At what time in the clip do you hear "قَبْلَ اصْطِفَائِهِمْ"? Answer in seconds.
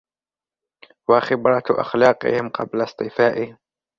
2.49-3.57